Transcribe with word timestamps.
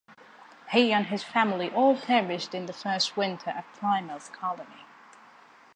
He 0.71 0.91
and 0.93 1.05
his 1.05 1.21
family 1.21 1.69
all 1.69 1.95
perished 1.95 2.55
in 2.55 2.65
the 2.65 2.73
first 2.73 3.15
winter 3.15 3.51
at 3.51 3.71
Plymouth 3.71 4.31
Colony. 4.31 4.87